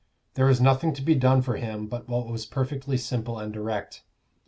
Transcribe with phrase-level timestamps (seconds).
[0.33, 4.01] There was nothing to be done for him but what was perfectly simple and direct.